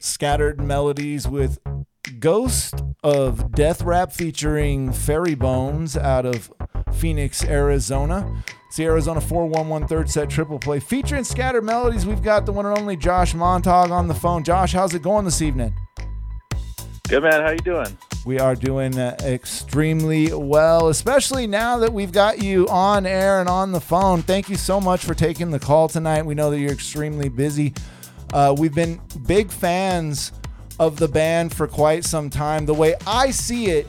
Scattered 0.00 0.60
Melodies 0.60 1.26
with 1.26 1.58
Ghost 2.18 2.82
of 3.02 3.52
Death 3.52 3.82
Rap 3.82 4.12
featuring 4.12 4.92
Fairy 4.92 5.34
Bones 5.34 5.96
out 5.96 6.24
of 6.24 6.52
Phoenix, 6.94 7.44
Arizona. 7.44 8.42
It's 8.66 8.76
the 8.76 8.84
Arizona 8.84 9.20
411 9.20 9.88
third 9.88 10.10
set 10.10 10.28
triple 10.28 10.58
play. 10.58 10.80
Featuring 10.80 11.24
Scattered 11.24 11.64
Melodies, 11.64 12.06
we've 12.06 12.22
got 12.22 12.46
the 12.46 12.52
one 12.52 12.66
and 12.66 12.78
only 12.78 12.96
Josh 12.96 13.34
Montag 13.34 13.90
on 13.90 14.08
the 14.08 14.14
phone. 14.14 14.44
Josh, 14.44 14.72
how's 14.72 14.94
it 14.94 15.02
going 15.02 15.24
this 15.24 15.42
evening? 15.42 15.74
Good, 17.08 17.22
man. 17.22 17.40
How 17.40 17.50
you 17.50 17.58
doing? 17.58 17.96
We 18.26 18.38
are 18.38 18.54
doing 18.54 18.98
uh, 18.98 19.16
extremely 19.22 20.32
well, 20.34 20.88
especially 20.88 21.46
now 21.46 21.78
that 21.78 21.92
we've 21.92 22.12
got 22.12 22.42
you 22.42 22.68
on 22.68 23.06
air 23.06 23.40
and 23.40 23.48
on 23.48 23.72
the 23.72 23.80
phone. 23.80 24.20
Thank 24.20 24.50
you 24.50 24.56
so 24.56 24.80
much 24.80 25.02
for 25.02 25.14
taking 25.14 25.50
the 25.50 25.58
call 25.58 25.88
tonight. 25.88 26.26
We 26.26 26.34
know 26.34 26.50
that 26.50 26.58
you're 26.58 26.72
extremely 26.72 27.30
busy. 27.30 27.72
Uh, 28.32 28.54
we've 28.56 28.74
been 28.74 29.00
big 29.26 29.50
fans 29.50 30.32
of 30.78 30.98
the 30.98 31.08
band 31.08 31.54
for 31.54 31.66
quite 31.66 32.04
some 32.04 32.30
time. 32.30 32.66
The 32.66 32.74
way 32.74 32.94
I 33.06 33.30
see 33.30 33.66
it, 33.66 33.86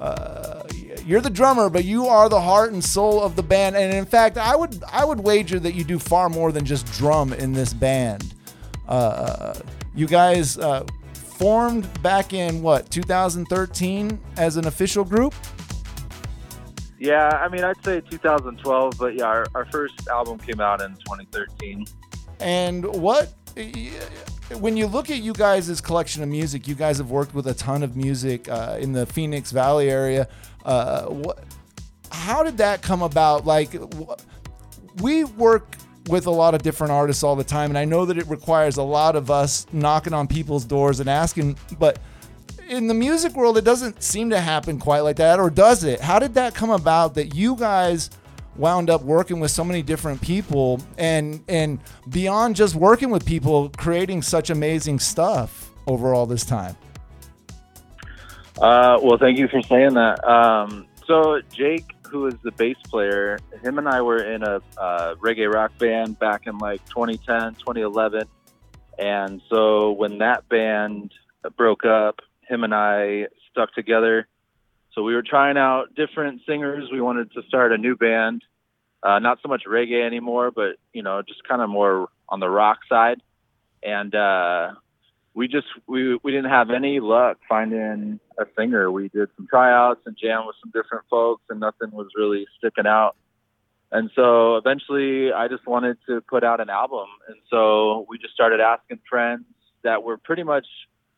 uh, 0.00 0.62
you're 1.04 1.20
the 1.20 1.30
drummer, 1.30 1.68
but 1.68 1.84
you 1.84 2.06
are 2.06 2.28
the 2.28 2.40
heart 2.40 2.72
and 2.72 2.84
soul 2.84 3.22
of 3.22 3.36
the 3.36 3.42
band. 3.42 3.76
And 3.76 3.92
in 3.92 4.04
fact, 4.04 4.36
I 4.36 4.54
would 4.54 4.82
I 4.92 5.04
would 5.04 5.20
wager 5.20 5.58
that 5.60 5.74
you 5.74 5.84
do 5.84 5.98
far 5.98 6.28
more 6.28 6.52
than 6.52 6.64
just 6.64 6.86
drum 6.92 7.32
in 7.32 7.52
this 7.52 7.72
band. 7.72 8.34
Uh, 8.88 9.54
you 9.94 10.06
guys 10.06 10.58
uh, 10.58 10.84
formed 11.14 12.02
back 12.02 12.32
in 12.32 12.62
what 12.62 12.90
2013 12.90 14.20
as 14.36 14.56
an 14.56 14.66
official 14.66 15.04
group. 15.04 15.34
Yeah, 16.98 17.30
I 17.30 17.48
mean, 17.48 17.64
I'd 17.64 17.82
say 17.84 18.00
2012, 18.00 18.94
but 18.96 19.16
yeah, 19.16 19.24
our, 19.24 19.46
our 19.56 19.64
first 19.66 20.06
album 20.06 20.38
came 20.38 20.60
out 20.60 20.80
in 20.80 20.92
2013. 20.92 21.84
And 22.38 22.84
what 22.84 23.34
when 24.58 24.76
you 24.76 24.86
look 24.86 25.10
at 25.10 25.18
you 25.18 25.32
guys' 25.32 25.80
collection 25.80 26.22
of 26.22 26.28
music, 26.28 26.66
you 26.68 26.74
guys 26.74 26.98
have 26.98 27.10
worked 27.10 27.34
with 27.34 27.46
a 27.46 27.54
ton 27.54 27.82
of 27.82 27.96
music 27.96 28.48
uh, 28.48 28.78
in 28.80 28.92
the 28.92 29.06
Phoenix 29.06 29.50
Valley 29.50 29.90
area. 29.90 30.28
Uh, 30.64 31.06
what, 31.06 31.44
how 32.10 32.42
did 32.42 32.58
that 32.58 32.82
come 32.82 33.02
about? 33.02 33.46
Like, 33.46 33.70
we 35.00 35.24
work 35.24 35.76
with 36.08 36.26
a 36.26 36.30
lot 36.30 36.54
of 36.54 36.62
different 36.62 36.92
artists 36.92 37.22
all 37.22 37.36
the 37.36 37.44
time, 37.44 37.70
and 37.70 37.78
I 37.78 37.84
know 37.84 38.04
that 38.04 38.18
it 38.18 38.26
requires 38.26 38.76
a 38.76 38.82
lot 38.82 39.16
of 39.16 39.30
us 39.30 39.66
knocking 39.72 40.12
on 40.12 40.26
people's 40.26 40.64
doors 40.64 41.00
and 41.00 41.08
asking, 41.08 41.56
but 41.78 41.98
in 42.68 42.86
the 42.86 42.94
music 42.94 43.34
world, 43.34 43.58
it 43.58 43.64
doesn't 43.64 44.02
seem 44.02 44.30
to 44.30 44.40
happen 44.40 44.78
quite 44.78 45.00
like 45.00 45.16
that, 45.16 45.38
or 45.38 45.50
does 45.50 45.84
it? 45.84 46.00
How 46.00 46.18
did 46.18 46.34
that 46.34 46.54
come 46.54 46.70
about 46.70 47.14
that 47.14 47.34
you 47.34 47.54
guys? 47.54 48.10
Wound 48.56 48.90
up 48.90 49.02
working 49.02 49.40
with 49.40 49.50
so 49.50 49.64
many 49.64 49.82
different 49.82 50.20
people 50.20 50.80
and 50.98 51.42
and 51.48 51.80
beyond 52.10 52.56
just 52.56 52.74
working 52.74 53.10
with 53.10 53.24
people 53.24 53.70
creating 53.76 54.22
such 54.22 54.50
amazing 54.50 54.98
stuff 54.98 55.70
over 55.86 56.14
all 56.14 56.26
this 56.26 56.44
time. 56.44 56.76
Uh, 58.58 58.98
well 59.02 59.18
thank 59.18 59.38
you 59.38 59.48
for 59.48 59.62
saying 59.62 59.94
that. 59.94 60.22
Um, 60.28 60.86
so 61.06 61.40
jake 61.52 61.94
who 62.04 62.26
is 62.26 62.34
the 62.42 62.52
bass 62.52 62.76
player 62.88 63.38
him 63.62 63.78
and 63.78 63.88
i 63.88 64.00
were 64.00 64.22
in 64.22 64.42
a 64.42 64.60
uh, 64.78 65.14
reggae 65.16 65.52
rock 65.52 65.76
band 65.78 66.18
back 66.18 66.46
in 66.46 66.58
like 66.58 66.84
2010 66.88 67.54
2011 67.54 68.24
and 68.98 69.40
so 69.48 69.92
when 69.92 70.18
that 70.18 70.48
band 70.48 71.12
broke 71.56 71.84
up 71.84 72.20
him 72.48 72.64
and 72.64 72.74
i 72.74 73.26
stuck 73.50 73.72
together 73.74 74.26
so 74.94 75.02
we 75.02 75.14
were 75.14 75.22
trying 75.22 75.56
out 75.56 75.94
different 75.94 76.42
singers. 76.46 76.88
We 76.92 77.00
wanted 77.00 77.32
to 77.32 77.42
start 77.48 77.72
a 77.72 77.78
new 77.78 77.96
band, 77.96 78.42
uh, 79.02 79.18
not 79.18 79.38
so 79.42 79.48
much 79.48 79.62
reggae 79.66 80.04
anymore, 80.04 80.50
but 80.50 80.76
you 80.92 81.02
know, 81.02 81.22
just 81.22 81.42
kind 81.44 81.62
of 81.62 81.70
more 81.70 82.08
on 82.28 82.40
the 82.40 82.48
rock 82.48 82.78
side. 82.88 83.22
And 83.82 84.14
uh, 84.14 84.72
we 85.34 85.48
just 85.48 85.66
we 85.86 86.18
we 86.22 86.30
didn't 86.30 86.50
have 86.50 86.70
any 86.70 87.00
luck 87.00 87.38
finding 87.48 88.20
a 88.38 88.44
singer. 88.56 88.90
We 88.90 89.08
did 89.08 89.28
some 89.36 89.46
tryouts 89.48 90.02
and 90.04 90.16
jammed 90.16 90.46
with 90.46 90.56
some 90.62 90.70
different 90.74 91.04
folks, 91.08 91.42
and 91.48 91.58
nothing 91.58 91.90
was 91.90 92.08
really 92.14 92.46
sticking 92.58 92.86
out. 92.86 93.16
And 93.90 94.10
so 94.14 94.56
eventually, 94.56 95.32
I 95.32 95.48
just 95.48 95.66
wanted 95.66 95.98
to 96.08 96.20
put 96.22 96.44
out 96.44 96.60
an 96.60 96.70
album, 96.70 97.06
and 97.28 97.36
so 97.50 98.06
we 98.08 98.18
just 98.18 98.34
started 98.34 98.60
asking 98.60 99.00
friends 99.08 99.44
that 99.84 100.02
were 100.02 100.18
pretty 100.18 100.42
much 100.42 100.66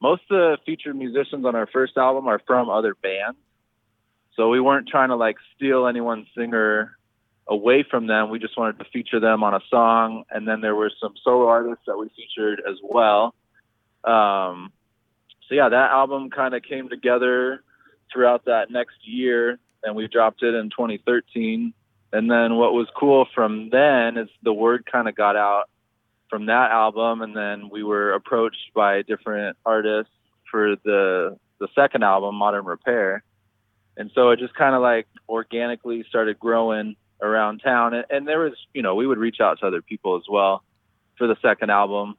most 0.00 0.22
of 0.30 0.36
the 0.36 0.58
featured 0.66 0.96
musicians 0.96 1.44
on 1.46 1.54
our 1.54 1.66
first 1.66 1.96
album 1.96 2.28
are 2.28 2.40
from 2.46 2.68
other 2.68 2.94
bands 2.94 3.38
so 4.36 4.48
we 4.48 4.60
weren't 4.60 4.88
trying 4.88 5.10
to 5.10 5.16
like 5.16 5.36
steal 5.54 5.86
anyone's 5.86 6.26
singer 6.36 6.96
away 7.46 7.84
from 7.88 8.06
them. 8.06 8.30
We 8.30 8.38
just 8.38 8.56
wanted 8.56 8.78
to 8.78 8.84
feature 8.92 9.20
them 9.20 9.42
on 9.42 9.54
a 9.54 9.60
song. 9.68 10.24
And 10.30 10.46
then 10.48 10.60
there 10.60 10.74
were 10.74 10.90
some 11.00 11.14
solo 11.22 11.48
artists 11.48 11.84
that 11.86 11.98
we 11.98 12.08
featured 12.16 12.62
as 12.68 12.76
well. 12.82 13.34
Um, 14.04 14.72
so 15.48 15.54
yeah, 15.54 15.68
that 15.68 15.90
album 15.90 16.30
kind 16.30 16.54
of 16.54 16.62
came 16.62 16.88
together 16.88 17.62
throughout 18.12 18.46
that 18.46 18.70
next 18.70 18.96
year 19.06 19.58
and 19.82 19.96
we 19.96 20.08
dropped 20.08 20.42
it 20.42 20.54
in 20.54 20.70
2013. 20.70 21.74
And 22.14 22.30
then 22.30 22.56
what 22.56 22.72
was 22.72 22.86
cool 22.96 23.26
from 23.34 23.70
then 23.70 24.16
is 24.16 24.28
the 24.42 24.52
word 24.52 24.86
kind 24.90 25.08
of 25.08 25.14
got 25.14 25.36
out 25.36 25.64
from 26.30 26.46
that 26.46 26.70
album. 26.70 27.20
And 27.20 27.36
then 27.36 27.68
we 27.70 27.82
were 27.82 28.12
approached 28.12 28.72
by 28.74 29.02
different 29.02 29.56
artists 29.66 30.12
for 30.50 30.76
the, 30.84 31.38
the 31.58 31.68
second 31.74 32.02
album, 32.02 32.36
Modern 32.36 32.64
Repair 32.64 33.24
and 33.96 34.10
so 34.14 34.30
it 34.30 34.38
just 34.38 34.54
kind 34.54 34.74
of 34.74 34.82
like 34.82 35.06
organically 35.28 36.04
started 36.08 36.38
growing 36.38 36.96
around 37.20 37.60
town. 37.60 37.94
And, 37.94 38.04
and, 38.10 38.28
there 38.28 38.40
was 38.40 38.54
you 38.74 38.82
know 38.82 38.94
we 38.94 39.06
would 39.06 39.18
reach 39.18 39.40
out 39.40 39.60
to 39.60 39.66
other 39.66 39.82
people 39.82 40.16
as 40.16 40.24
well 40.28 40.62
for 41.18 41.26
the 41.26 41.36
second 41.42 41.70
album. 41.70 42.16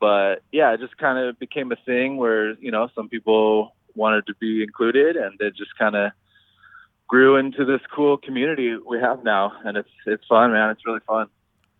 But 0.00 0.42
yeah 0.50 0.72
it 0.72 0.80
just 0.80 0.96
kind 0.96 1.18
of 1.18 1.38
became 1.38 1.70
a 1.72 1.76
thing 1.76 2.16
where 2.16 2.54
you 2.54 2.70
know 2.70 2.88
some 2.94 3.08
people 3.08 3.74
wanted 3.94 4.26
to 4.26 4.34
be 4.40 4.62
included 4.62 5.16
and 5.16 5.40
it 5.40 5.54
just 5.54 5.76
kind 5.78 5.94
of 5.94 6.12
grew 7.06 7.36
into 7.36 7.64
this 7.64 7.80
cool 7.94 8.16
community 8.16 8.76
we 8.76 8.98
have 8.98 9.22
now. 9.22 9.52
And 9.64 9.76
it's 9.76 9.90
it's 10.06 10.26
fun 10.26 10.52
man. 10.52 10.70
It's 10.70 10.86
really 10.86 11.00
fun 11.06 11.28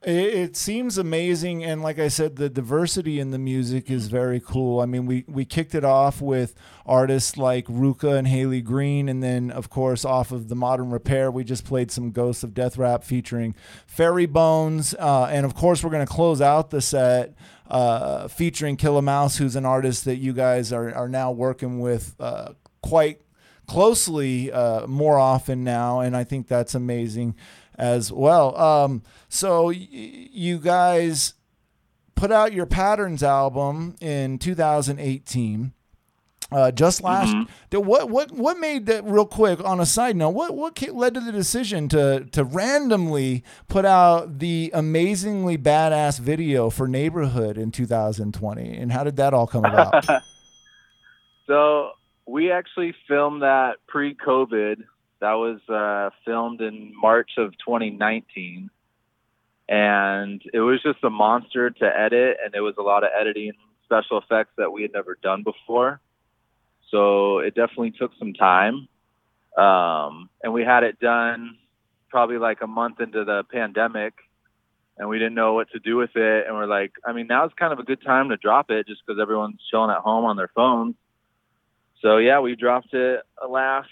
it, 0.04 0.56
seems 0.56 0.98
amazing, 0.98 1.64
and 1.64 1.82
like 1.82 1.98
I 1.98 2.08
said, 2.08 2.36
the 2.36 2.48
diversity 2.48 3.20
in 3.20 3.30
the 3.30 3.38
music 3.38 3.90
is 3.90 4.08
very 4.08 4.40
cool. 4.40 4.80
I 4.80 4.86
mean, 4.86 5.06
we 5.06 5.24
we 5.28 5.44
kicked 5.44 5.74
it 5.74 5.84
off 5.84 6.20
with 6.20 6.54
artists 6.84 7.36
like 7.36 7.66
Ruka 7.66 8.16
and 8.16 8.26
Haley 8.26 8.60
Green, 8.60 9.08
and 9.08 9.22
then 9.22 9.50
of 9.50 9.70
course 9.70 10.04
off 10.04 10.32
of 10.32 10.48
the 10.48 10.54
Modern 10.54 10.90
Repair, 10.90 11.30
we 11.30 11.44
just 11.44 11.64
played 11.64 11.90
some 11.90 12.10
Ghosts 12.10 12.42
of 12.42 12.54
Death 12.54 12.76
Rap 12.76 13.04
featuring 13.04 13.54
Fairy 13.86 14.26
Bones, 14.26 14.94
uh, 14.98 15.28
and 15.30 15.46
of 15.46 15.54
course 15.54 15.84
we're 15.84 15.90
to 15.90 16.06
close 16.06 16.40
out 16.40 16.70
the 16.70 16.80
set 16.80 17.34
uh, 17.68 18.28
featuring 18.28 18.76
Killa 18.76 19.02
Mouse, 19.02 19.36
who's 19.36 19.56
an 19.56 19.66
artist 19.66 20.04
that 20.04 20.16
you 20.16 20.32
guys 20.32 20.72
are 20.72 20.92
are 20.94 21.08
now 21.08 21.30
working 21.30 21.80
with 21.80 22.16
uh, 22.18 22.52
quite 22.82 23.20
closely 23.66 24.50
uh, 24.50 24.86
more 24.86 25.18
often 25.18 25.62
now, 25.62 26.00
and 26.00 26.16
I 26.16 26.24
think 26.24 26.48
that's 26.48 26.74
amazing 26.74 27.36
as 27.76 28.12
well. 28.12 28.56
Um, 28.58 29.02
so 29.28 29.66
y- 29.66 29.88
you 29.90 30.58
guys 30.58 31.34
put 32.14 32.30
out 32.30 32.52
your 32.52 32.66
Patterns 32.66 33.22
album 33.22 33.96
in 34.00 34.38
2018. 34.38 35.72
Uh, 36.52 36.70
just 36.70 37.02
last, 37.02 37.34
mm-hmm. 37.34 37.78
what 37.78 38.10
what 38.10 38.30
what 38.30 38.58
made 38.58 38.84
that 38.84 39.02
real 39.04 39.24
quick? 39.24 39.64
On 39.64 39.80
a 39.80 39.86
side 39.86 40.16
note, 40.16 40.30
what 40.30 40.54
what 40.54 40.80
led 40.92 41.14
to 41.14 41.20
the 41.20 41.32
decision 41.32 41.88
to 41.88 42.26
to 42.32 42.44
randomly 42.44 43.42
put 43.68 43.86
out 43.86 44.38
the 44.38 44.70
amazingly 44.74 45.56
badass 45.56 46.18
video 46.18 46.68
for 46.68 46.86
Neighborhood 46.86 47.56
in 47.56 47.70
2020, 47.70 48.76
and 48.76 48.92
how 48.92 49.02
did 49.02 49.16
that 49.16 49.32
all 49.32 49.46
come 49.46 49.64
about? 49.64 50.04
so 51.46 51.92
we 52.26 52.52
actually 52.52 52.94
filmed 53.08 53.40
that 53.42 53.76
pre-COVID 53.88 54.84
that 55.22 55.34
was 55.34 55.60
uh, 55.68 56.10
filmed 56.24 56.60
in 56.60 56.92
March 57.00 57.30
of 57.38 57.52
2019, 57.64 58.70
and 59.68 60.42
it 60.52 60.58
was 60.58 60.82
just 60.82 60.98
a 61.04 61.10
monster 61.10 61.70
to 61.70 61.84
edit, 61.84 62.38
and 62.44 62.56
it 62.56 62.60
was 62.60 62.74
a 62.76 62.82
lot 62.82 63.04
of 63.04 63.10
editing 63.18 63.52
special 63.84 64.18
effects 64.18 64.50
that 64.58 64.72
we 64.72 64.82
had 64.82 64.92
never 64.92 65.16
done 65.22 65.44
before. 65.44 66.00
So 66.90 67.38
it 67.38 67.54
definitely 67.54 67.92
took 67.92 68.10
some 68.18 68.34
time, 68.34 68.88
um, 69.56 70.28
and 70.42 70.52
we 70.52 70.64
had 70.64 70.82
it 70.82 70.98
done 70.98 71.56
probably 72.08 72.38
like 72.38 72.58
a 72.60 72.66
month 72.66 73.00
into 73.00 73.24
the 73.24 73.44
pandemic, 73.44 74.14
and 74.98 75.08
we 75.08 75.20
didn't 75.20 75.34
know 75.34 75.54
what 75.54 75.70
to 75.70 75.78
do 75.78 75.96
with 75.96 76.16
it. 76.16 76.46
And 76.48 76.56
we're 76.56 76.66
like, 76.66 76.94
I 77.06 77.12
mean, 77.12 77.28
now's 77.28 77.52
kind 77.56 77.72
of 77.72 77.78
a 77.78 77.84
good 77.84 78.02
time 78.02 78.30
to 78.30 78.36
drop 78.36 78.72
it, 78.72 78.88
just 78.88 79.02
because 79.06 79.20
everyone's 79.22 79.60
chilling 79.70 79.92
at 79.92 79.98
home 79.98 80.24
on 80.24 80.36
their 80.36 80.50
phones. 80.52 80.96
So 82.00 82.16
yeah, 82.16 82.40
we 82.40 82.56
dropped 82.56 82.92
it 82.92 83.20
last 83.48 83.88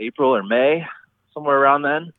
April 0.00 0.34
or 0.34 0.42
May, 0.42 0.86
somewhere 1.34 1.58
around 1.58 1.82
then. 1.82 2.12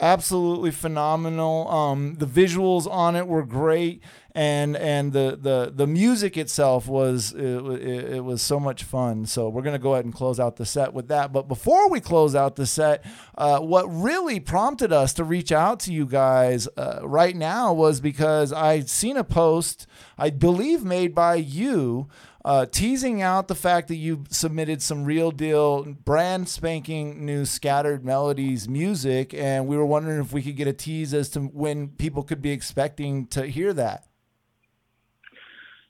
absolutely 0.00 0.70
phenomenal. 0.70 1.68
Um, 1.68 2.14
the 2.14 2.26
visuals 2.26 2.90
on 2.90 3.14
it 3.14 3.26
were 3.28 3.44
great, 3.44 4.02
and 4.34 4.76
and 4.76 5.12
the 5.12 5.38
the 5.40 5.72
the 5.74 5.86
music 5.86 6.36
itself 6.36 6.88
was 6.88 7.32
it, 7.32 7.40
it, 7.42 8.12
it 8.14 8.24
was 8.24 8.42
so 8.42 8.58
much 8.58 8.82
fun. 8.82 9.26
So 9.26 9.48
we're 9.48 9.62
gonna 9.62 9.78
go 9.78 9.92
ahead 9.92 10.04
and 10.04 10.14
close 10.14 10.40
out 10.40 10.56
the 10.56 10.66
set 10.66 10.92
with 10.92 11.08
that. 11.08 11.32
But 11.32 11.46
before 11.48 11.88
we 11.90 12.00
close 12.00 12.34
out 12.34 12.56
the 12.56 12.66
set, 12.66 13.04
uh, 13.36 13.60
what 13.60 13.84
really 13.84 14.40
prompted 14.40 14.92
us 14.92 15.12
to 15.14 15.24
reach 15.24 15.52
out 15.52 15.80
to 15.80 15.92
you 15.92 16.06
guys 16.06 16.66
uh, 16.76 17.00
right 17.02 17.36
now 17.36 17.72
was 17.72 18.00
because 18.00 18.52
I'd 18.52 18.88
seen 18.88 19.16
a 19.16 19.24
post, 19.24 19.86
I 20.18 20.30
believe, 20.30 20.82
made 20.84 21.14
by 21.14 21.34
you 21.36 22.08
uh, 22.44 22.66
teasing 22.66 23.20
out 23.20 23.48
the 23.48 23.54
fact 23.54 23.88
that 23.88 23.96
you 23.96 24.24
submitted 24.30 24.80
some 24.80 25.04
real 25.04 25.30
deal, 25.30 25.84
brand 25.84 26.48
spanking 26.48 27.24
new 27.24 27.44
scattered 27.44 28.04
melodies 28.04 28.68
music, 28.68 29.34
and 29.34 29.66
we 29.66 29.76
were 29.76 29.86
wondering 29.86 30.20
if 30.20 30.32
we 30.32 30.42
could 30.42 30.56
get 30.56 30.66
a 30.66 30.72
tease 30.72 31.12
as 31.12 31.28
to 31.30 31.40
when 31.40 31.88
people 31.88 32.22
could 32.22 32.40
be 32.40 32.50
expecting 32.50 33.26
to 33.26 33.46
hear 33.46 33.72
that. 33.74 34.06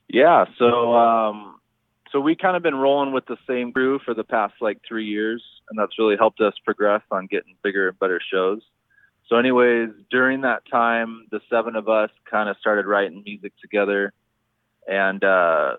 Yeah, 0.09 0.45
so 0.59 0.93
um, 0.93 1.55
so 2.11 2.19
we 2.19 2.35
kind 2.35 2.57
of 2.57 2.63
been 2.63 2.75
rolling 2.75 3.13
with 3.13 3.25
the 3.27 3.37
same 3.47 3.71
crew 3.71 3.99
for 4.03 4.13
the 4.13 4.25
past 4.25 4.55
like 4.59 4.79
three 4.85 5.05
years, 5.05 5.41
and 5.69 5.79
that's 5.79 5.97
really 5.97 6.17
helped 6.17 6.41
us 6.41 6.53
progress 6.65 7.01
on 7.11 7.27
getting 7.27 7.55
bigger 7.63 7.87
and 7.87 7.99
better 7.99 8.19
shows. 8.31 8.61
So, 9.29 9.37
anyways, 9.37 9.91
during 10.09 10.41
that 10.41 10.63
time, 10.69 11.27
the 11.31 11.39
seven 11.49 11.77
of 11.77 11.87
us 11.87 12.09
kind 12.29 12.49
of 12.49 12.57
started 12.59 12.85
writing 12.85 13.23
music 13.25 13.53
together, 13.61 14.11
and 14.85 15.23
uh, 15.23 15.77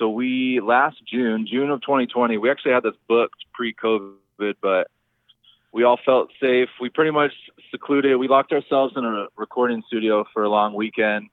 so 0.00 0.08
we 0.08 0.60
last 0.60 0.96
June, 1.06 1.46
June 1.46 1.70
of 1.70 1.82
2020, 1.82 2.38
we 2.38 2.50
actually 2.50 2.72
had 2.72 2.82
this 2.82 2.94
booked 3.06 3.44
pre-COVID, 3.52 4.54
but 4.62 4.88
we 5.72 5.84
all 5.84 6.00
felt 6.04 6.30
safe. 6.40 6.70
We 6.80 6.88
pretty 6.88 7.10
much 7.10 7.32
secluded. 7.70 8.16
We 8.16 8.26
locked 8.26 8.50
ourselves 8.52 8.94
in 8.96 9.04
a 9.04 9.26
recording 9.36 9.82
studio 9.86 10.24
for 10.32 10.42
a 10.42 10.48
long 10.48 10.72
weekend 10.72 11.28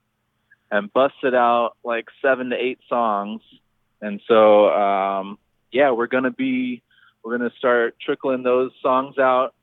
and 0.70 0.92
busted 0.92 1.34
out 1.34 1.78
like 1.86 2.08
seven 2.22 2.50
to 2.50 2.58
eight 2.58 2.80
songs. 2.90 3.42
And 4.02 4.20
so, 4.28 4.70
um, 4.70 5.40
yeah, 5.72 5.92
we're 5.92 6.08
gonna 6.08 6.32
be 6.32 6.84
we're 7.24 7.38
gonna 7.38 7.54
start 7.58 7.96
trickling 8.02 8.44
those 8.44 8.72
songs 8.82 9.18
out. 9.18 9.56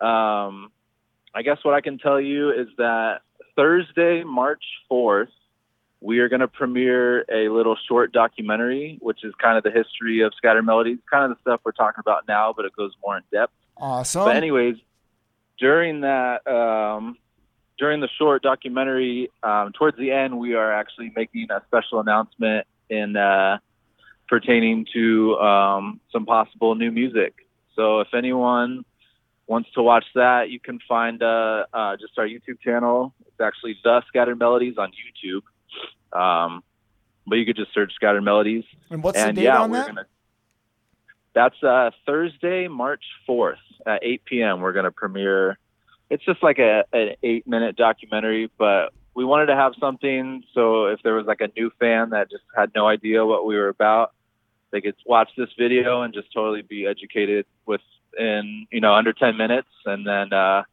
Um, 0.00 0.72
I 1.34 1.42
guess 1.42 1.58
what 1.62 1.74
I 1.74 1.82
can 1.82 1.98
tell 1.98 2.18
you 2.18 2.50
is 2.50 2.68
that 2.78 3.20
Thursday, 3.54 4.24
March 4.24 4.64
4th, 4.90 5.28
we 6.00 6.18
are 6.20 6.28
going 6.28 6.40
to 6.40 6.48
premiere 6.48 7.24
a 7.30 7.48
little 7.50 7.76
short 7.88 8.12
documentary, 8.12 8.98
which 9.00 9.22
is 9.22 9.34
kind 9.40 9.58
of 9.58 9.64
the 9.64 9.70
history 9.70 10.20
of 10.20 10.32
Scattered 10.34 10.62
Melodies, 10.62 10.98
kind 11.10 11.30
of 11.30 11.36
the 11.36 11.40
stuff 11.42 11.60
we're 11.64 11.72
talking 11.72 12.00
about 12.00 12.26
now, 12.26 12.54
but 12.56 12.64
it 12.64 12.72
goes 12.74 12.92
more 13.04 13.18
in 13.18 13.22
depth. 13.30 13.52
Awesome. 13.76 14.24
But 14.24 14.36
anyways, 14.36 14.76
during 15.58 16.00
that, 16.00 16.46
um, 16.46 17.16
during 17.78 18.00
the 18.00 18.08
short 18.18 18.42
documentary, 18.42 19.30
um, 19.42 19.72
towards 19.72 19.98
the 19.98 20.10
end, 20.10 20.38
we 20.38 20.54
are 20.54 20.72
actually 20.72 21.12
making 21.14 21.48
a 21.50 21.62
special 21.66 22.00
announcement 22.00 22.66
in 22.88 23.16
uh, 23.16 23.58
pertaining 24.26 24.86
to 24.94 25.36
um, 25.38 26.00
some 26.12 26.24
possible 26.24 26.74
new 26.74 26.90
music. 26.90 27.34
So 27.76 28.00
if 28.00 28.08
anyone 28.14 28.84
wants 29.46 29.70
to 29.74 29.82
watch 29.82 30.04
that, 30.14 30.50
you 30.50 30.60
can 30.60 30.78
find 30.88 31.22
uh, 31.22 31.66
uh, 31.72 31.96
just 31.96 32.18
our 32.18 32.26
YouTube 32.26 32.60
channel. 32.60 33.14
It's 33.26 33.40
actually 33.40 33.78
The 33.82 34.02
Scattered 34.08 34.38
Melodies 34.38 34.78
on 34.78 34.90
YouTube. 34.90 35.42
Um, 36.12 36.62
but 37.26 37.36
you 37.36 37.46
could 37.46 37.56
just 37.56 37.72
search 37.72 37.92
Scattered 37.94 38.22
Melodies. 38.22 38.64
And 38.90 39.02
what's 39.02 39.18
and 39.18 39.36
the 39.36 39.42
date 39.42 39.44
yeah, 39.46 39.62
on 39.62 39.70
that? 39.72 39.86
Gonna, 39.86 40.06
that's 41.34 41.62
uh, 41.62 41.90
Thursday, 42.06 42.68
March 42.68 43.04
4th 43.28 43.54
at 43.86 44.00
8 44.02 44.24
p.m. 44.24 44.60
We're 44.60 44.72
going 44.72 44.84
to 44.84 44.90
premiere. 44.90 45.58
It's 46.08 46.24
just 46.24 46.42
like 46.42 46.58
a 46.58 46.84
an 46.92 47.14
eight 47.22 47.46
minute 47.46 47.76
documentary, 47.76 48.50
but 48.58 48.92
we 49.14 49.24
wanted 49.24 49.46
to 49.46 49.54
have 49.54 49.74
something 49.78 50.42
so 50.54 50.86
if 50.86 51.00
there 51.02 51.14
was 51.14 51.26
like 51.26 51.40
a 51.40 51.50
new 51.56 51.70
fan 51.78 52.10
that 52.10 52.30
just 52.30 52.42
had 52.56 52.72
no 52.74 52.88
idea 52.88 53.24
what 53.24 53.46
we 53.46 53.56
were 53.56 53.68
about, 53.68 54.12
they 54.72 54.80
could 54.80 54.96
watch 55.06 55.30
this 55.36 55.50
video 55.58 56.02
and 56.02 56.14
just 56.14 56.32
totally 56.32 56.62
be 56.62 56.86
educated 56.86 57.46
within 57.66 58.66
you 58.70 58.80
know 58.80 58.94
under 58.94 59.12
10 59.12 59.36
minutes, 59.36 59.68
and 59.84 60.06
then 60.06 60.32
uh, 60.32 60.64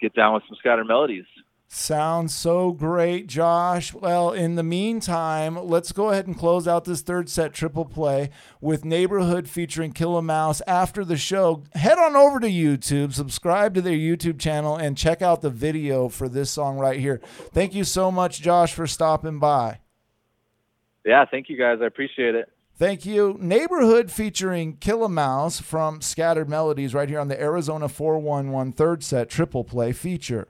get 0.00 0.14
down 0.14 0.34
with 0.34 0.42
some 0.48 0.56
scattered 0.58 0.86
melodies. 0.86 1.26
Sounds 1.68 2.32
so 2.32 2.70
great, 2.70 3.26
Josh. 3.26 3.92
Well, 3.92 4.30
in 4.30 4.54
the 4.54 4.62
meantime, 4.62 5.56
let's 5.56 5.90
go 5.90 6.10
ahead 6.10 6.26
and 6.26 6.38
close 6.38 6.68
out 6.68 6.84
this 6.84 7.02
third 7.02 7.28
set 7.28 7.52
triple 7.52 7.84
play 7.84 8.30
with 8.60 8.84
Neighborhood 8.84 9.48
featuring 9.48 9.90
Killer 9.90 10.22
Mouse. 10.22 10.62
After 10.68 11.04
the 11.04 11.16
show, 11.16 11.64
head 11.74 11.98
on 11.98 12.14
over 12.14 12.38
to 12.38 12.46
YouTube, 12.46 13.12
subscribe 13.12 13.74
to 13.74 13.82
their 13.82 13.96
YouTube 13.96 14.38
channel, 14.38 14.76
and 14.76 14.96
check 14.96 15.22
out 15.22 15.42
the 15.42 15.50
video 15.50 16.08
for 16.08 16.28
this 16.28 16.50
song 16.50 16.78
right 16.78 17.00
here. 17.00 17.20
Thank 17.52 17.74
you 17.74 17.82
so 17.82 18.12
much, 18.12 18.40
Josh, 18.40 18.72
for 18.72 18.86
stopping 18.86 19.40
by. 19.40 19.80
Yeah, 21.04 21.24
thank 21.28 21.48
you 21.48 21.58
guys. 21.58 21.78
I 21.82 21.86
appreciate 21.86 22.36
it. 22.36 22.48
Thank 22.78 23.04
you. 23.04 23.36
Neighborhood 23.40 24.10
featuring 24.10 24.76
Killer 24.76 25.08
Mouse 25.08 25.60
from 25.60 26.00
Scattered 26.00 26.48
Melodies 26.48 26.94
right 26.94 27.08
here 27.08 27.20
on 27.20 27.28
the 27.28 27.40
Arizona 27.40 27.88
411 27.88 28.72
third 28.72 29.02
set 29.02 29.28
triple 29.28 29.64
play 29.64 29.92
feature. 29.92 30.48